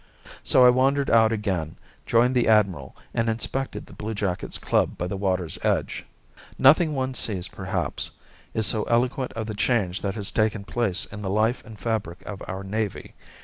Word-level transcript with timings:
So 0.41 0.65
I 0.65 0.71
wandered 0.71 1.11
out 1.11 1.31
again, 1.31 1.75
joined 2.07 2.33
the 2.33 2.47
admiral, 2.47 2.95
and 3.13 3.29
inspected 3.29 3.85
the 3.85 3.93
Bluejackets' 3.93 4.57
Club 4.57 4.97
by 4.97 5.05
the 5.05 5.15
water's 5.15 5.59
edge. 5.61 6.07
Nothing 6.57 6.95
one 6.95 7.13
sees, 7.13 7.47
perhaps, 7.47 8.09
is 8.55 8.65
so 8.65 8.81
eloquent 8.85 9.31
of 9.33 9.45
the 9.45 9.53
change 9.53 10.01
that 10.01 10.15
has 10.15 10.31
taken 10.31 10.63
place 10.63 11.05
in 11.05 11.21
the 11.21 11.29
life 11.29 11.63
and 11.63 11.77
fabric 11.77 12.23
of 12.25 12.41
our 12.47 12.63
navy. 12.63 13.13